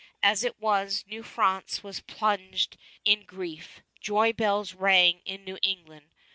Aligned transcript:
As 0.23 0.43
it 0.43 0.59
was, 0.59 1.05
New 1.07 1.21
France 1.21 1.83
was 1.83 1.99
plunged 1.99 2.75
in 3.05 3.23
grief; 3.23 3.83
joy 3.99 4.33
bells 4.33 4.73
rang 4.73 5.21
in 5.25 5.43
New 5.45 5.59
England. 5.61 6.07